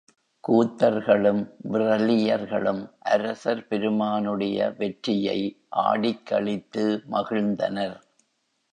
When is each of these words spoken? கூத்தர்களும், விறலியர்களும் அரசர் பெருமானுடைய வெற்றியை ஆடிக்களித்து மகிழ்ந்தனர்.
கூத்தர்களும், 0.43 1.41
விறலியர்களும் 1.71 2.81
அரசர் 2.99 3.67
பெருமானுடைய 3.67 4.73
வெற்றியை 4.77 5.39
ஆடிக்களித்து 5.75 6.85
மகிழ்ந்தனர். 7.11 7.97